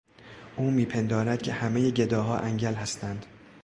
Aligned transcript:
او 0.57 0.71
میپندارد 0.71 1.41
که 1.41 1.53
همهی 1.53 1.91
گداها 1.91 2.37
انگل 2.37 2.73
هستند. 2.73 3.25